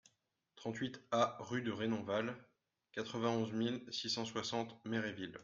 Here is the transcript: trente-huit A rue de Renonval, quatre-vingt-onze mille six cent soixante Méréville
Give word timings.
trente-huit 0.55 0.99
A 1.11 1.37
rue 1.41 1.61
de 1.61 1.71
Renonval, 1.71 2.35
quatre-vingt-onze 2.91 3.51
mille 3.53 3.83
six 3.91 4.09
cent 4.09 4.25
soixante 4.25 4.75
Méréville 4.83 5.37